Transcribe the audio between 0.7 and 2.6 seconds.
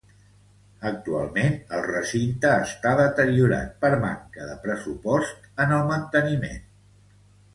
Actualment el recinte